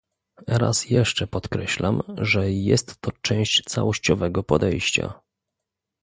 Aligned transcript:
Raz 0.47 0.89
jeszcze 0.89 1.27
podkreślam, 1.27 2.01
że 2.17 2.51
jest 2.51 3.01
to 3.01 3.11
część 3.11 3.63
całościowego 3.63 4.43
podejścia 4.43 5.13